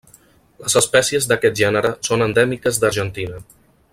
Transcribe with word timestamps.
Les 0.61 0.75
espècies 0.81 1.27
d'aquest 1.31 1.61
gènere 1.61 1.93
són 2.09 2.27
endèmiques 2.29 2.83
d'Argentina. 2.85 3.43